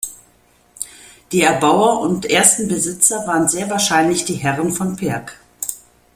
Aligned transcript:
Die 1.31 1.43
Erbauer 1.43 1.99
und 1.99 2.25
ersten 2.25 2.67
Besitzer 2.67 3.27
waren 3.27 3.47
sehr 3.47 3.69
wahrscheinlich 3.69 4.25
die 4.25 4.33
Herren 4.33 4.71
von 4.71 4.95
Perg. 4.95 5.39